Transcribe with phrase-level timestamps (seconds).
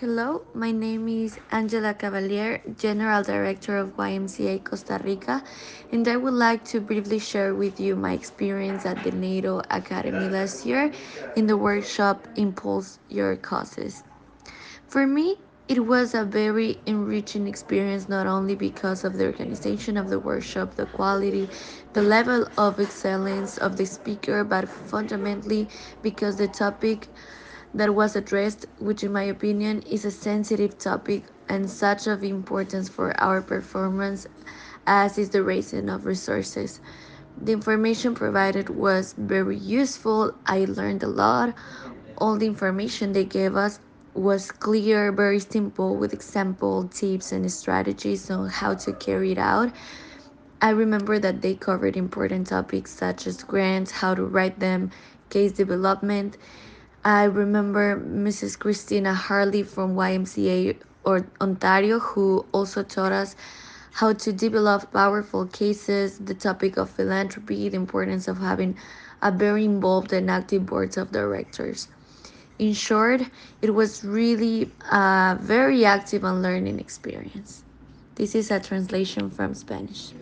[0.00, 5.44] Hello, my name is Angela Cavalier, General Director of YMCA Costa Rica,
[5.92, 10.30] and I would like to briefly share with you my experience at the NATO Academy
[10.30, 10.90] last year
[11.36, 14.02] in the workshop Impulse Your Causes.
[14.88, 15.36] For me,
[15.68, 20.76] it was a very enriching experience not only because of the organization of the workshop,
[20.76, 21.46] the quality,
[21.92, 25.68] the level of excellence of the speaker, but fundamentally
[26.00, 27.06] because the topic
[27.74, 32.88] that was addressed, which in my opinion is a sensitive topic and such of importance
[32.88, 34.26] for our performance
[34.86, 36.80] as is the raising of resources.
[37.40, 40.34] The information provided was very useful.
[40.46, 41.54] I learned a lot.
[42.18, 43.78] All the information they gave us
[44.14, 49.72] was clear, very simple, with example, tips, and strategies on how to carry it out.
[50.60, 54.90] I remember that they covered important topics such as grants, how to write them,
[55.30, 56.36] case development.
[57.04, 58.58] I remember Mrs.
[58.58, 63.36] Christina Harley from YMCA or Ontario, who also taught us
[63.92, 68.76] how to develop powerful cases, the topic of philanthropy, the importance of having
[69.22, 71.88] a very involved and active boards of directors.
[72.58, 73.22] In short,
[73.62, 77.64] it was really a very active and learning experience.
[78.16, 80.12] This is a translation from Spanish.